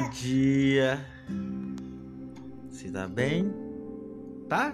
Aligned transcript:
Bom 0.00 0.08
dia. 0.08 1.06
Você 2.70 2.90
tá 2.90 3.06
bem? 3.06 3.52
Tá? 4.48 4.72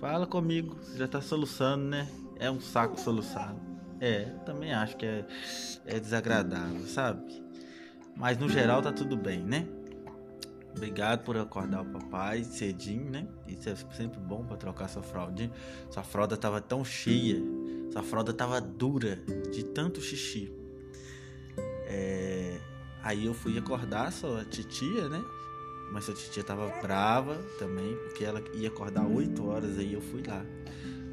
Fala 0.00 0.26
comigo. 0.26 0.76
Você 0.82 0.98
já 0.98 1.06
tá 1.06 1.20
soluçando, 1.20 1.84
né? 1.84 2.08
É 2.40 2.50
um 2.50 2.60
saco 2.60 2.98
soluçado. 2.98 3.60
É, 4.00 4.24
também 4.44 4.72
acho 4.72 4.96
que 4.96 5.06
é, 5.06 5.24
é 5.86 6.00
desagradável, 6.00 6.84
sabe? 6.88 7.22
Mas 8.16 8.38
no 8.38 8.48
geral 8.48 8.82
tá 8.82 8.92
tudo 8.92 9.16
bem, 9.16 9.44
né? 9.44 9.68
Obrigado 10.76 11.22
por 11.22 11.36
acordar 11.36 11.82
o 11.82 11.86
papai 11.86 12.42
cedinho, 12.42 13.08
né? 13.08 13.28
Isso 13.46 13.68
é 13.68 13.76
sempre 13.94 14.18
bom 14.18 14.44
para 14.44 14.56
trocar 14.56 14.88
sua 14.88 15.04
fraldinha. 15.04 15.52
Sua 15.90 16.02
fralda 16.02 16.36
tava 16.36 16.60
tão 16.60 16.84
cheia, 16.84 17.40
sua 17.92 18.02
fralda 18.02 18.32
tava 18.32 18.60
dura 18.60 19.14
de 19.52 19.62
tanto 19.62 20.00
xixi. 20.00 20.52
É... 21.86 22.77
Aí 23.08 23.24
eu 23.24 23.32
fui 23.32 23.56
acordar 23.56 24.12
sua 24.12 24.44
titia, 24.44 25.08
né? 25.08 25.24
Mas 25.90 26.04
sua 26.04 26.12
titia 26.12 26.44
tava 26.44 26.68
brava 26.82 27.36
também, 27.58 27.96
porque 27.96 28.22
ela 28.22 28.44
ia 28.52 28.68
acordar 28.68 29.06
8 29.06 29.46
horas, 29.46 29.78
aí 29.78 29.94
eu 29.94 30.02
fui 30.02 30.22
lá 30.26 30.44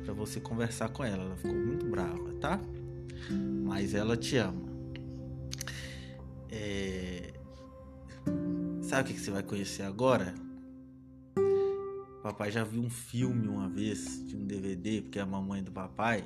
para 0.03 0.13
você 0.13 0.41
conversar 0.41 0.89
com 0.89 1.05
ela. 1.05 1.23
Ela 1.23 1.37
ficou 1.37 1.55
muito 1.55 1.85
brava, 1.85 2.33
tá? 2.33 2.59
Mas 3.63 3.93
ela 3.93 4.17
te 4.17 4.35
ama. 4.35 4.61
É... 6.51 7.31
Sabe 8.81 9.11
o 9.11 9.13
que 9.13 9.19
você 9.21 9.31
vai 9.31 9.41
conhecer 9.41 9.83
agora? 9.83 10.35
papai 12.21 12.51
já 12.51 12.65
viu 12.65 12.81
um 12.81 12.89
filme 12.89 13.47
uma 13.47 13.69
vez 13.69 14.21
de 14.27 14.35
um 14.35 14.45
DVD, 14.45 15.01
porque 15.01 15.19
a 15.19 15.25
mamãe 15.25 15.63
do 15.63 15.71
papai, 15.71 16.25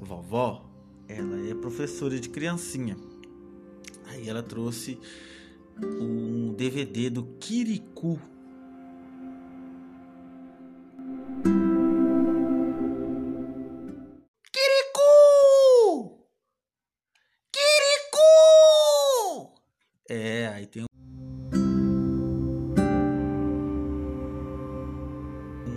vovó, 0.00 0.70
ela 1.08 1.44
é 1.48 1.54
professora 1.54 2.20
de 2.20 2.28
criancinha. 2.28 2.96
Aí 4.12 4.28
ela 4.28 4.42
trouxe 4.42 4.98
um 5.82 6.52
DVD 6.52 7.08
do 7.08 7.24
Kirikou. 7.40 8.20
Kirikou! 14.52 16.28
Kirikou! 17.50 19.54
É, 20.10 20.48
aí 20.48 20.66
tem 20.66 20.84
um 20.84 20.86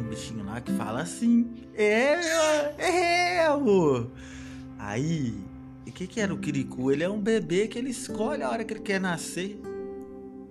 bichinho 0.10 0.44
lá 0.44 0.60
que 0.60 0.74
fala 0.74 1.04
assim. 1.04 1.70
É, 1.74 2.20
é, 2.78 3.46
amor. 3.46 4.12
Aí, 4.78 5.55
que 5.96 6.06
que 6.08 6.20
era 6.20 6.34
o 6.34 6.38
Kirikou? 6.38 6.92
Ele 6.92 7.04
é 7.04 7.10
um 7.10 7.20
bebê 7.20 7.68
que 7.68 7.80
ele 7.80 7.90
escolhe 7.90 8.44
a 8.44 8.50
hora 8.50 8.66
que 8.66 8.74
ele 8.74 8.82
quer 8.82 9.00
nascer. 9.00 9.58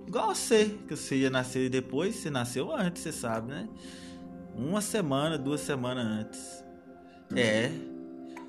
Igual 0.09 0.35
você, 0.35 0.77
que 0.89 0.97
você 0.97 1.17
ia 1.17 1.31
nascer 1.31 1.69
depois, 1.69 2.17
você 2.17 2.31
nasceu 2.31 2.75
antes, 2.75 3.03
você 3.03 3.13
sabe, 3.13 3.49
né? 3.49 3.69
Uma 4.57 4.81
semana, 4.81 5.37
duas 5.37 5.61
semanas 5.61 6.07
antes. 6.07 6.65
É. 7.37 7.71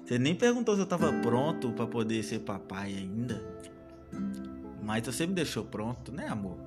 Você 0.05 0.17
nem 0.17 0.33
perguntou 0.33 0.75
se 0.75 0.81
eu 0.81 0.85
tava 0.85 1.11
pronto 1.21 1.71
para 1.73 1.85
poder 1.85 2.23
ser 2.23 2.39
papai 2.39 2.93
ainda. 2.93 3.43
Mas 4.81 5.05
você 5.05 5.27
me 5.27 5.33
deixou 5.33 5.65
pronto, 5.65 6.13
né, 6.13 6.27
amor? 6.29 6.57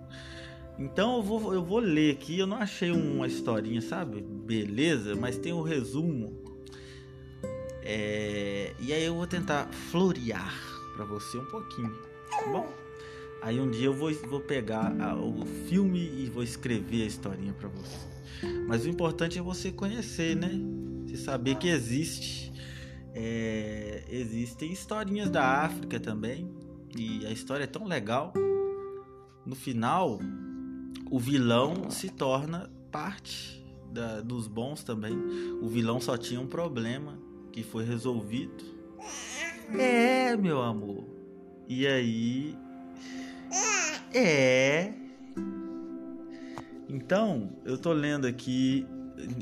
Então 0.78 1.16
eu 1.16 1.22
vou, 1.22 1.54
eu 1.54 1.64
vou 1.64 1.78
ler 1.78 2.12
aqui. 2.12 2.38
Eu 2.38 2.46
não 2.46 2.58
achei 2.58 2.90
uma 2.90 3.26
historinha, 3.26 3.80
sabe? 3.80 4.20
Beleza, 4.20 5.14
mas 5.14 5.38
tem 5.38 5.54
um 5.54 5.62
resumo. 5.62 6.47
É... 7.90 8.74
E 8.78 8.92
aí 8.92 9.02
eu 9.02 9.14
vou 9.14 9.26
tentar 9.26 9.66
florear 9.90 10.54
para 10.94 11.06
você 11.06 11.38
um 11.38 11.46
pouquinho, 11.46 11.96
tá 12.30 12.46
bom? 12.52 12.70
Aí 13.40 13.58
um 13.58 13.70
dia 13.70 13.86
eu 13.86 13.94
vou, 13.94 14.12
vou 14.28 14.40
pegar 14.40 14.94
a, 15.00 15.16
o 15.16 15.46
filme 15.68 15.98
e 15.98 16.26
vou 16.26 16.42
escrever 16.42 17.04
a 17.04 17.06
historinha 17.06 17.54
para 17.54 17.68
você. 17.68 18.06
Mas 18.66 18.84
o 18.84 18.90
importante 18.90 19.38
é 19.38 19.42
você 19.42 19.72
conhecer, 19.72 20.36
né? 20.36 20.50
Você 21.06 21.16
saber 21.16 21.54
que 21.54 21.68
existe. 21.68 22.52
É, 23.14 24.04
existem 24.10 24.70
historinhas 24.70 25.30
da 25.30 25.62
África 25.62 25.98
também. 25.98 26.52
E 26.94 27.24
a 27.24 27.30
história 27.30 27.64
é 27.64 27.66
tão 27.66 27.86
legal. 27.86 28.34
No 29.46 29.54
final, 29.54 30.18
o 31.10 31.18
vilão 31.18 31.90
se 31.90 32.10
torna 32.10 32.70
parte 32.92 33.64
da, 33.90 34.20
dos 34.20 34.46
bons 34.46 34.82
também. 34.82 35.16
O 35.62 35.68
vilão 35.68 36.00
só 36.00 36.18
tinha 36.18 36.38
um 36.40 36.46
problema 36.46 37.27
que 37.52 37.62
foi 37.62 37.84
resolvido. 37.84 38.64
É, 39.78 40.36
meu 40.36 40.62
amor. 40.62 41.04
E 41.68 41.86
aí 41.86 42.56
é. 44.14 44.92
Então, 46.88 47.52
eu 47.64 47.76
tô 47.76 47.92
lendo 47.92 48.26
aqui, 48.26 48.86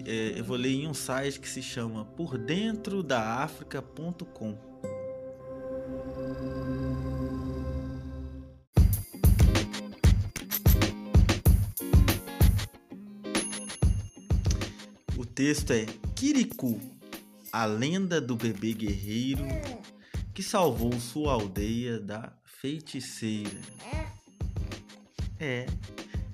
é, 0.04 0.38
eu 0.38 0.44
vou 0.44 0.56
ler 0.56 0.72
em 0.72 0.88
um 0.88 0.94
site 0.94 1.38
que 1.38 1.48
se 1.48 1.62
chama 1.62 2.04
por 2.04 2.36
dentro 2.36 3.02
da 3.02 3.42
África.com. 3.44 4.58
O 15.16 15.24
texto 15.24 15.70
é 15.72 15.86
Kirikou, 16.14 16.80
a 17.52 17.64
lenda 17.64 18.20
do 18.20 18.36
bebê 18.36 18.72
guerreiro 18.72 19.46
que 20.34 20.42
salvou 20.42 20.92
sua 21.00 21.32
aldeia 21.32 21.98
da 21.98 22.32
feiticeira. 22.60 23.60
É, 25.38 25.66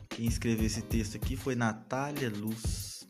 quem 0.08 0.26
escreveu 0.26 0.66
esse 0.66 0.82
texto 0.82 1.16
aqui 1.16 1.36
foi 1.36 1.54
Natália 1.54 2.30
Luz. 2.30 3.06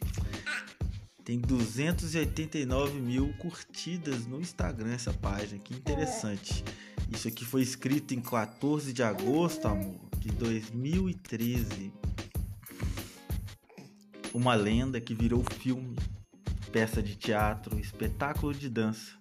Tem 1.24 1.38
289 1.38 3.00
mil 3.00 3.32
curtidas 3.38 4.26
no 4.26 4.40
Instagram 4.40 4.92
essa 4.92 5.12
página, 5.12 5.58
que 5.58 5.72
interessante. 5.72 6.64
Isso 7.10 7.28
aqui 7.28 7.44
foi 7.44 7.62
escrito 7.62 8.12
em 8.12 8.20
14 8.20 8.92
de 8.92 9.02
agosto, 9.02 9.68
amor, 9.68 10.00
de 10.18 10.30
2013. 10.30 11.92
Uma 14.34 14.54
lenda 14.54 15.00
que 15.00 15.14
virou 15.14 15.44
filme, 15.58 15.96
peça 16.72 17.02
de 17.02 17.14
teatro, 17.14 17.78
espetáculo 17.78 18.54
de 18.54 18.68
dança. 18.68 19.12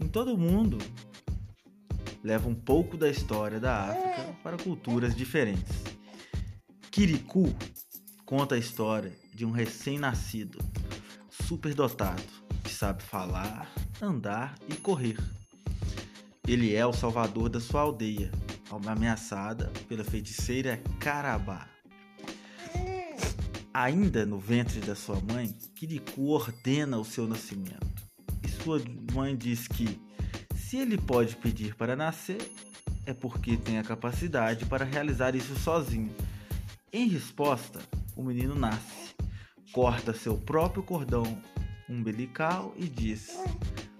Em 0.00 0.08
todo 0.08 0.34
o 0.34 0.38
mundo, 0.38 0.78
leva 2.24 2.48
um 2.48 2.54
pouco 2.54 2.96
da 2.96 3.08
história 3.08 3.60
da 3.60 3.90
África 3.90 4.34
para 4.42 4.56
culturas 4.56 5.14
diferentes. 5.14 5.84
Kirikou 6.90 7.54
conta 8.24 8.54
a 8.54 8.58
história 8.58 9.12
de 9.34 9.44
um 9.44 9.50
recém-nascido, 9.50 10.58
superdotado, 11.30 12.22
que 12.64 12.70
sabe 12.70 13.02
falar, 13.02 13.70
andar 14.00 14.54
e 14.66 14.74
correr. 14.74 15.18
Ele 16.48 16.74
é 16.74 16.86
o 16.86 16.92
salvador 16.92 17.50
da 17.50 17.60
sua 17.60 17.82
aldeia, 17.82 18.30
ameaçada 18.88 19.70
pela 19.86 20.02
feiticeira 20.02 20.82
Carabá. 20.98 21.75
Ainda 23.78 24.24
no 24.24 24.38
ventre 24.38 24.80
da 24.80 24.94
sua 24.94 25.20
mãe, 25.20 25.54
Kirikou 25.74 26.28
ordena 26.28 26.96
o 26.96 27.04
seu 27.04 27.28
nascimento. 27.28 28.02
E 28.42 28.48
sua 28.48 28.80
mãe 29.12 29.36
diz 29.36 29.68
que, 29.68 30.00
se 30.54 30.78
ele 30.78 30.96
pode 30.96 31.36
pedir 31.36 31.74
para 31.74 31.94
nascer, 31.94 32.40
é 33.04 33.12
porque 33.12 33.54
tem 33.58 33.78
a 33.78 33.84
capacidade 33.84 34.64
para 34.64 34.82
realizar 34.82 35.34
isso 35.34 35.54
sozinho 35.56 36.10
em 36.90 37.06
resposta, 37.06 37.78
o 38.16 38.22
menino 38.22 38.54
nasce, 38.54 39.14
corta 39.72 40.14
seu 40.14 40.38
próprio 40.38 40.82
cordão 40.82 41.24
umbilical 41.86 42.72
e 42.78 42.88
diz: 42.88 43.38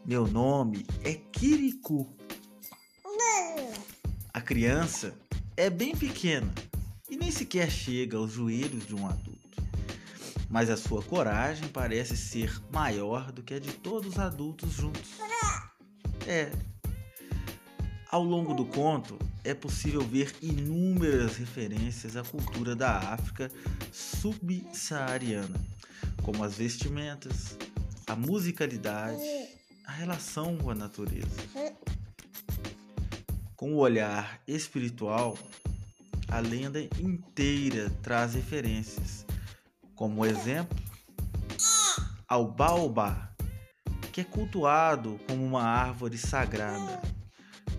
Meu 0.06 0.26
nome 0.26 0.86
é 1.04 1.12
Kirikou. 1.12 2.16
A 4.32 4.40
criança 4.40 5.14
é 5.54 5.68
bem 5.68 5.94
pequena 5.94 6.50
e 7.10 7.16
nem 7.18 7.30
sequer 7.30 7.70
chega 7.70 8.16
aos 8.16 8.32
joelhos 8.32 8.86
de 8.86 8.94
um 8.94 9.06
adulto. 9.06 9.45
Mas 10.56 10.70
a 10.70 10.76
sua 10.78 11.02
coragem 11.02 11.68
parece 11.68 12.16
ser 12.16 12.62
maior 12.72 13.30
do 13.30 13.42
que 13.42 13.52
a 13.52 13.60
de 13.60 13.74
todos 13.74 14.14
os 14.14 14.18
adultos 14.18 14.72
juntos. 14.72 15.18
É. 16.26 16.50
Ao 18.10 18.24
longo 18.24 18.54
do 18.54 18.64
conto, 18.64 19.18
é 19.44 19.52
possível 19.52 20.00
ver 20.00 20.34
inúmeras 20.40 21.36
referências 21.36 22.16
à 22.16 22.24
cultura 22.24 22.74
da 22.74 22.96
África 22.96 23.52
subsaariana, 23.92 25.60
como 26.22 26.42
as 26.42 26.54
vestimentas, 26.54 27.58
a 28.06 28.16
musicalidade, 28.16 29.20
a 29.84 29.92
relação 29.92 30.56
com 30.56 30.70
a 30.70 30.74
natureza. 30.74 31.36
Com 33.54 33.74
o 33.74 33.76
olhar 33.76 34.40
espiritual, 34.48 35.36
a 36.28 36.40
lenda 36.40 36.80
inteira 36.80 37.90
traz 38.02 38.32
referências, 38.32 39.25
como 39.96 40.24
exemplo 40.24 40.78
ao 42.28 42.46
baobá, 42.46 43.32
que 44.12 44.20
é 44.20 44.24
cultuado 44.24 45.18
como 45.26 45.44
uma 45.44 45.62
árvore 45.62 46.16
sagrada 46.16 47.00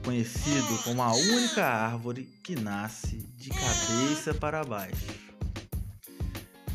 conhecido 0.07 0.81
como 0.85 1.01
a 1.01 1.13
única 1.13 1.65
árvore 1.65 2.23
que 2.41 2.55
nasce 2.55 3.17
de 3.35 3.49
cabeça 3.49 4.33
para 4.33 4.63
baixo. 4.63 5.05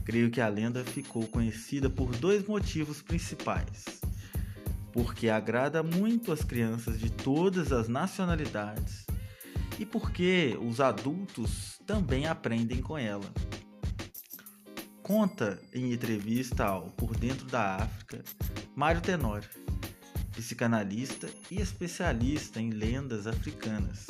Creio 0.04 0.30
que 0.30 0.38
a 0.38 0.48
lenda 0.48 0.84
ficou 0.84 1.26
conhecida 1.28 1.88
por 1.88 2.14
dois 2.14 2.46
motivos 2.46 3.00
principais. 3.00 4.02
Porque 4.92 5.30
agrada 5.30 5.82
muito 5.82 6.30
as 6.30 6.44
crianças 6.44 7.00
de 7.00 7.08
todas 7.08 7.72
as 7.72 7.88
nacionalidades 7.88 9.06
e 9.78 9.86
porque 9.86 10.54
os 10.60 10.78
adultos 10.78 11.80
também 11.86 12.26
aprendem 12.26 12.82
com 12.82 12.98
ela. 12.98 13.32
Conta 15.02 15.60
em 15.74 15.92
entrevista 15.92 16.64
ao 16.64 16.90
Por 16.90 17.16
Dentro 17.16 17.46
da 17.46 17.76
África, 17.76 18.22
Mário 18.74 19.00
Tenório 19.00 19.48
psicanalista 20.32 21.30
e 21.50 21.60
especialista 21.60 22.60
em 22.60 22.70
lendas 22.70 23.26
africanas. 23.26 24.06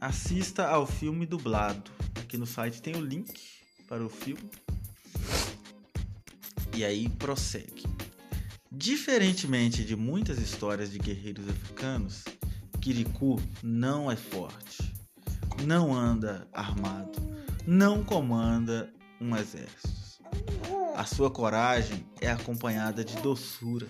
Assista 0.00 0.66
ao 0.66 0.86
filme 0.86 1.26
dublado. 1.26 1.90
Aqui 2.18 2.38
no 2.38 2.46
site 2.46 2.80
tem 2.80 2.96
o 2.96 3.04
link 3.04 3.38
para 3.86 4.04
o 4.04 4.08
filme. 4.08 4.50
E 6.74 6.84
aí 6.84 7.08
prossegue. 7.08 7.84
Diferentemente 8.72 9.84
de 9.84 9.94
muitas 9.94 10.38
histórias 10.38 10.90
de 10.90 10.98
guerreiros 10.98 11.46
africanos, 11.48 12.24
Kirikou 12.80 13.38
não 13.62 14.10
é 14.10 14.16
forte, 14.16 14.89
não 15.64 15.94
anda 15.94 16.46
armado, 16.52 17.20
não 17.66 18.02
comanda 18.02 18.92
um 19.20 19.36
exército. 19.36 20.00
A 20.96 21.04
sua 21.04 21.30
coragem 21.30 22.06
é 22.20 22.30
acompanhada 22.30 23.04
de 23.04 23.16
doçura, 23.16 23.86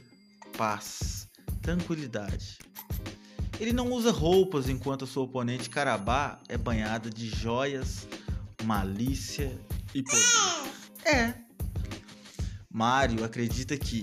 paz, 0.56 1.28
tranquilidade. 1.62 2.58
Ele 3.58 3.72
não 3.72 3.90
usa 3.90 4.11
roupas 4.11 4.69
enquanto 4.69 5.06
seu 5.06 5.22
oponente 5.22 5.69
Carabá 5.69 6.40
é 6.49 6.56
banhada 6.56 7.11
de 7.11 7.28
joias, 7.28 8.08
malícia 8.64 9.58
e 9.94 10.02
poder. 10.02 10.20
É. 11.05 11.34
Mario 12.73 13.25
acredita 13.25 13.76
que, 13.76 14.02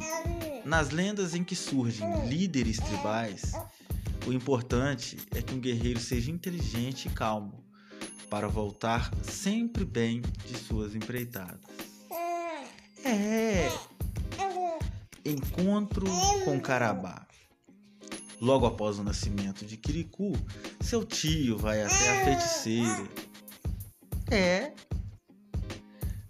nas 0.66 0.90
lendas 0.90 1.34
em 1.34 1.44
que 1.44 1.56
surgem 1.56 2.28
líderes 2.28 2.78
tribais, 2.78 3.54
o 4.28 4.34
importante 4.34 5.18
é 5.34 5.42
que 5.42 5.56
um 5.56 5.60
guerreiro 5.60 6.02
seja 6.02 6.30
inteligente 6.30 7.08
e 7.08 7.12
calmo 7.12 7.64
para 8.30 8.50
voltar 8.50 9.10
sempre 9.24 9.86
bem 9.86 10.22
de 10.46 10.58
suas 10.58 10.94
empreitadas. 10.94 11.62
É. 13.06 13.72
Encontro 15.24 16.06
com 16.44 16.60
Carabá. 16.60 17.26
Logo 18.42 18.66
após 18.66 19.00
o 19.00 19.04
nascimento 19.04 19.66
de 19.66 19.78
Kirikou, 19.78 20.36
seu 20.82 21.06
tio 21.06 21.58
vai 21.58 21.82
até 21.82 22.22
a 22.22 22.26
feiticeira. 22.26 23.10
É. 24.30 24.74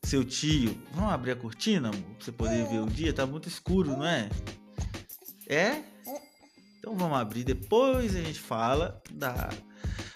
Seu 0.03 0.23
tio, 0.23 0.77
vamos 0.93 1.11
abrir 1.11 1.31
a 1.31 1.35
cortina, 1.35 1.89
amor, 1.89 2.01
pra 2.01 2.25
você 2.25 2.31
poder 2.31 2.65
ver 2.67 2.79
o 2.79 2.85
dia, 2.85 3.11
tá 3.11 3.25
muito 3.25 3.49
escuro, 3.49 3.97
não 3.97 4.05
é? 4.05 4.29
É? 5.47 5.96
Então 6.87 6.95
vamos 6.95 7.17
abrir, 7.17 7.43
depois 7.43 8.15
a 8.15 8.21
gente 8.21 8.39
fala 8.39 9.01
da, 9.11 9.49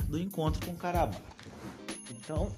do 0.08 0.18
encontro 0.18 0.66
com 0.66 0.74
Carabá. 0.74 1.18
Então, 2.10 2.50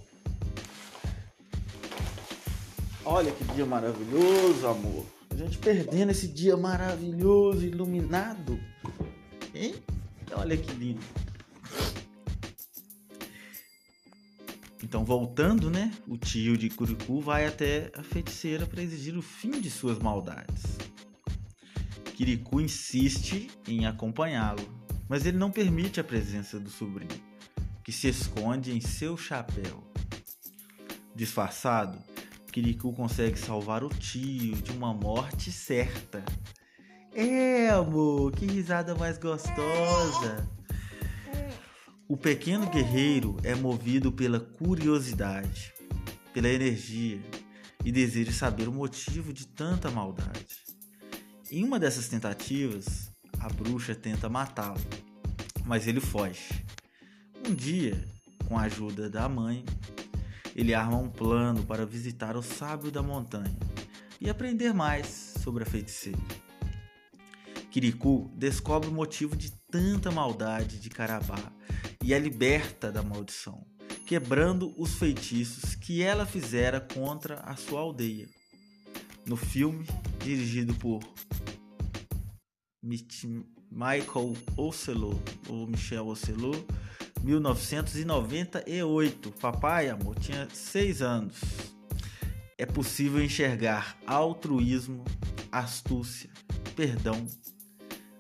Olha 3.03 3.31
que 3.31 3.43
dia 3.55 3.65
maravilhoso, 3.65 4.67
amor. 4.67 5.03
A 5.31 5.35
gente 5.35 5.57
perdendo 5.57 6.11
esse 6.11 6.27
dia 6.27 6.55
maravilhoso, 6.55 7.65
iluminado. 7.65 8.59
Hein? 9.51 9.73
Olha 10.35 10.55
que 10.55 10.71
lindo. 10.73 11.01
Então, 14.83 15.03
voltando, 15.03 15.71
né? 15.71 15.91
O 16.07 16.17
tio 16.17 16.55
de 16.55 16.69
Curicu 16.69 17.19
vai 17.19 17.47
até 17.47 17.91
a 17.95 18.03
feiticeira 18.03 18.67
para 18.67 18.83
exigir 18.83 19.17
o 19.17 19.23
fim 19.23 19.59
de 19.59 19.71
suas 19.71 19.97
maldades. 19.97 20.92
Kirikou 22.13 22.61
insiste 22.61 23.49
em 23.67 23.87
acompanhá-lo, 23.87 24.63
mas 25.09 25.25
ele 25.25 25.37
não 25.37 25.49
permite 25.49 25.99
a 25.99 26.03
presença 26.03 26.59
do 26.59 26.69
sobrinho, 26.69 27.19
que 27.83 27.91
se 27.91 28.07
esconde 28.07 28.71
em 28.71 28.79
seu 28.79 29.17
chapéu. 29.17 29.83
Disfarçado, 31.15 31.97
Kirikou 32.51 32.93
consegue 32.93 33.37
salvar 33.37 33.83
o 33.83 33.89
tio 33.89 34.55
de 34.55 34.71
uma 34.71 34.93
morte 34.93 35.51
certa. 35.51 36.23
É, 37.15 37.69
amor, 37.69 38.31
que 38.31 38.45
risada 38.45 38.93
mais 38.93 39.17
gostosa. 39.17 40.47
O 42.07 42.15
pequeno 42.15 42.69
guerreiro 42.69 43.37
é 43.43 43.55
movido 43.55 44.11
pela 44.11 44.39
curiosidade, 44.39 45.73
pela 46.31 46.47
energia 46.47 47.19
e 47.83 47.91
deseja 47.91 48.31
saber 48.31 48.67
o 48.67 48.71
motivo 48.71 49.33
de 49.33 49.47
tanta 49.47 49.89
maldade. 49.89 50.72
Em 51.55 51.63
uma 51.63 51.79
dessas 51.79 52.07
tentativas, 52.07 53.11
a 53.39 53.47
bruxa 53.47 53.93
tenta 53.93 54.27
matá-lo, 54.27 54.81
mas 55.63 55.85
ele 55.85 55.99
foge. 55.99 56.65
Um 57.47 57.53
dia, 57.53 58.03
com 58.47 58.57
a 58.57 58.63
ajuda 58.63 59.07
da 59.07 59.29
mãe, 59.29 59.63
ele 60.55 60.73
arma 60.73 60.97
um 60.97 61.11
plano 61.11 61.63
para 61.63 61.85
visitar 61.85 62.35
o 62.35 62.41
sábio 62.41 62.89
da 62.89 63.03
montanha 63.03 63.55
e 64.19 64.31
aprender 64.31 64.73
mais 64.73 65.35
sobre 65.43 65.61
a 65.61 65.67
feiticeira. 65.67 66.17
Kirikou 67.69 68.33
descobre 68.35 68.89
o 68.89 68.91
motivo 68.91 69.35
de 69.35 69.51
tanta 69.69 70.09
maldade 70.09 70.79
de 70.79 70.89
Carabá 70.89 71.53
e 72.03 72.15
a 72.15 72.19
liberta 72.19 72.91
da 72.91 73.03
maldição, 73.03 73.63
quebrando 74.07 74.73
os 74.75 74.95
feitiços 74.95 75.75
que 75.75 76.01
ela 76.01 76.25
fizera 76.25 76.81
contra 76.81 77.41
a 77.41 77.55
sua 77.55 77.81
aldeia. 77.81 78.27
No 79.23 79.37
filme, 79.37 79.85
dirigido 80.19 80.73
por 80.73 80.99
Michael 82.83 84.35
Ocelot, 84.57 85.21
ou 85.47 85.65
Michel 85.65 86.05
Ocelot, 86.07 86.67
1998. 87.23 89.31
Papai, 89.31 89.89
amor, 89.89 90.19
tinha 90.19 90.49
seis 90.53 91.01
anos. 91.01 91.39
É 92.57 92.65
possível 92.65 93.23
enxergar 93.23 93.97
altruísmo, 94.05 95.05
astúcia, 95.51 96.29
perdão, 96.75 97.25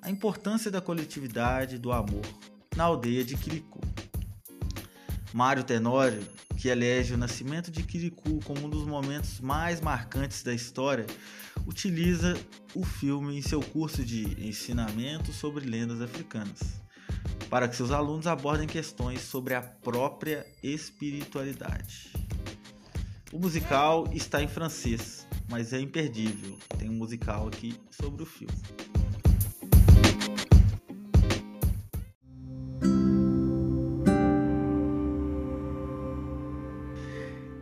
a 0.01 0.09
importância 0.09 0.71
da 0.71 0.79
coletividade 0.81 1.77
do 1.77 1.91
amor 1.91 2.25
na 2.75 2.85
aldeia 2.85 3.23
de 3.23 3.37
Quiricu. 3.37 3.79
Mário 5.31 5.63
Tenório, 5.63 6.25
que 6.57 6.67
elege 6.67 7.13
o 7.13 7.17
nascimento 7.17 7.71
de 7.71 7.83
Quiricu 7.83 8.39
como 8.43 8.65
um 8.65 8.69
dos 8.69 8.85
momentos 8.85 9.39
mais 9.39 9.79
marcantes 9.81 10.43
da 10.43 10.53
história, 10.53 11.05
utiliza 11.65 12.35
o 12.75 12.83
filme 12.83 13.37
em 13.37 13.41
seu 13.41 13.61
curso 13.61 14.03
de 14.03 14.23
ensinamento 14.47 15.31
sobre 15.31 15.65
lendas 15.65 16.01
africanas 16.01 16.83
para 17.53 17.67
que 17.67 17.75
seus 17.75 17.91
alunos 17.91 18.25
abordem 18.25 18.67
questões 18.67 19.21
sobre 19.21 19.53
a 19.53 19.61
própria 19.61 20.43
espiritualidade. 20.63 22.11
O 23.31 23.37
musical 23.37 24.09
está 24.11 24.41
em 24.41 24.47
francês, 24.47 25.27
mas 25.47 25.71
é 25.71 25.79
imperdível. 25.79 26.57
Tem 26.79 26.89
um 26.89 26.93
musical 26.93 27.47
aqui 27.47 27.75
sobre 27.91 28.23
o 28.23 28.25
filme. 28.25 28.55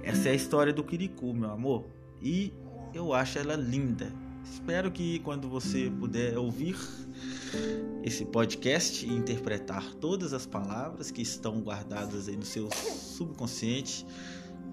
Essa 0.04 0.30
é 0.30 0.32
a 0.32 0.36
história 0.36 0.72
do 0.72 0.86
Kirikou, 0.86 1.34
meu 1.34 1.52
amor, 1.52 1.86
e 2.22 2.54
eu 2.94 3.14
acho 3.14 3.40
ela 3.40 3.56
linda. 3.56 4.12
Espero 4.44 4.92
que 4.92 5.20
quando 5.20 5.48
você 5.48 5.92
puder 6.00 6.38
ouvir 6.38 6.76
esse 8.04 8.26
podcast 8.26 9.06
e 9.06 9.10
interpretar 9.10 9.94
todas 9.96 10.34
as 10.34 10.46
palavras 10.46 11.12
que 11.12 11.22
estão 11.22 11.62
guardadas 11.62 12.28
aí 12.28 12.36
no 12.36 12.46
seu 12.46 12.70
subconsciente, 12.72 14.06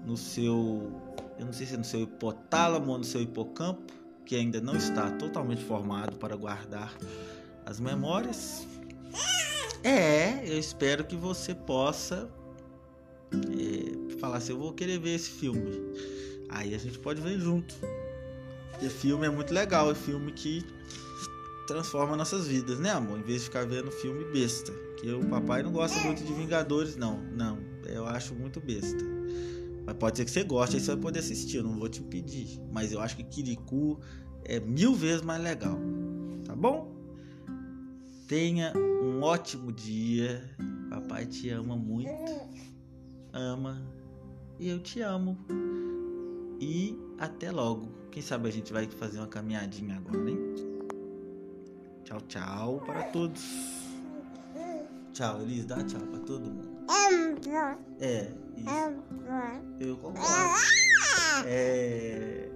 no 0.05 0.17
seu, 0.17 0.91
eu 1.37 1.45
não 1.45 1.53
sei 1.53 1.65
se 1.65 1.75
é 1.75 1.77
no 1.77 1.83
seu 1.83 2.01
hipotálamo 2.01 2.91
ou 2.91 2.97
no 2.97 3.03
seu 3.03 3.21
hipocampo, 3.21 3.93
que 4.25 4.35
ainda 4.35 4.59
não 4.59 4.75
está 4.75 5.09
totalmente 5.11 5.63
formado 5.63 6.17
para 6.17 6.35
guardar 6.35 6.95
as 7.65 7.79
memórias. 7.79 8.67
É, 9.83 10.43
eu 10.47 10.59
espero 10.59 11.05
que 11.05 11.15
você 11.15 11.55
possa 11.55 12.29
é, 13.31 14.17
falar 14.19 14.37
assim, 14.37 14.51
eu 14.51 14.59
vou 14.59 14.73
querer 14.73 14.99
ver 14.99 15.15
esse 15.15 15.29
filme. 15.29 15.71
Aí 16.49 16.73
a 16.73 16.77
gente 16.77 16.99
pode 16.99 17.21
ver 17.21 17.39
junto. 17.39 17.75
Esse 18.81 18.89
filme 18.89 19.27
é 19.27 19.29
muito 19.29 19.53
legal, 19.53 19.91
é 19.91 19.95
filme 19.95 20.31
que 20.31 20.65
transforma 21.67 22.15
nossas 22.15 22.47
vidas, 22.47 22.79
né, 22.79 22.89
amor? 22.91 23.19
Em 23.19 23.21
vez 23.21 23.41
de 23.41 23.45
ficar 23.45 23.65
vendo 23.65 23.91
filme 23.91 24.23
besta. 24.25 24.71
Que 24.97 25.11
o 25.11 25.23
papai 25.27 25.61
não 25.61 25.71
gosta 25.71 25.99
muito 25.99 26.23
de 26.23 26.33
Vingadores, 26.33 26.95
não. 26.95 27.21
Não, 27.31 27.59
eu 27.85 28.07
acho 28.07 28.33
muito 28.33 28.59
besta. 28.59 29.05
Mas 29.85 29.95
pode 29.97 30.17
ser 30.17 30.25
que 30.25 30.31
você 30.31 30.43
goste, 30.43 30.75
aí 30.75 30.81
você 30.81 30.91
vai 30.91 31.01
poder 31.01 31.19
assistir, 31.19 31.57
eu 31.57 31.63
não 31.63 31.77
vou 31.77 31.87
te 31.87 32.01
impedir. 32.01 32.59
Mas 32.71 32.91
eu 32.91 32.99
acho 32.99 33.15
que 33.15 33.23
Kirikou 33.23 33.99
é 34.45 34.59
mil 34.59 34.95
vezes 34.95 35.21
mais 35.21 35.41
legal. 35.41 35.77
bom? 36.57 36.95
Tenha 38.27 38.73
um 39.03 39.21
ótimo 39.21 39.71
dia. 39.71 40.43
Papai 40.89 41.25
te 41.25 41.49
ama 41.49 41.75
muito. 41.75 42.09
Ama. 43.33 43.81
E 44.59 44.69
eu 44.69 44.79
te 44.79 45.01
amo. 45.01 45.37
E 46.59 46.97
até 47.19 47.51
logo. 47.51 47.89
Quem 48.11 48.21
sabe 48.21 48.47
a 48.47 48.51
gente 48.51 48.73
vai 48.73 48.87
fazer 48.87 49.19
uma 49.19 49.27
caminhadinha 49.27 49.97
agora, 49.97 50.29
hein? 50.29 50.55
Tchau, 52.03 52.21
tchau 52.21 52.81
para 52.85 53.03
todos. 53.03 53.43
Tchau, 55.13 55.41
Elis. 55.41 55.65
Dá 55.65 55.83
tchau 55.83 56.01
para 56.01 56.19
todo 56.19 56.49
mundo. 56.49 56.79
É, 57.99 58.31
isso. 58.57 58.69
Eu 59.79 59.97
concordo. 59.97 60.29
É. 61.45 62.49